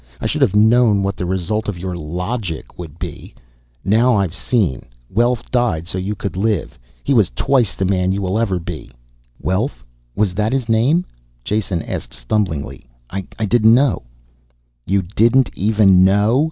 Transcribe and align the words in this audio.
I 0.19 0.25
should 0.25 0.41
have 0.41 0.55
known 0.55 1.03
what 1.03 1.15
the 1.15 1.27
result 1.27 1.69
of 1.69 1.77
your 1.77 1.95
'logic' 1.95 2.75
would 2.79 2.97
be. 2.97 3.35
Now 3.85 4.15
I've 4.15 4.33
seen. 4.33 4.81
Welf 5.11 5.51
died 5.51 5.87
so 5.87 5.99
you 5.99 6.15
could 6.15 6.35
live. 6.35 6.79
He 7.03 7.13
was 7.13 7.29
twice 7.35 7.75
the 7.75 7.85
man 7.85 8.11
you 8.11 8.19
will 8.19 8.39
ever 8.39 8.57
be." 8.57 8.89
"Welf? 9.39 9.85
Was 10.15 10.33
that 10.33 10.53
his 10.53 10.67
name?" 10.67 11.05
Jason 11.43 11.83
asked 11.83 12.15
stumblingly. 12.15 12.87
"I 13.11 13.21
didn't 13.45 13.75
know" 13.75 14.01
"You 14.91 15.03
didn't 15.03 15.51
even 15.53 16.03
know." 16.03 16.39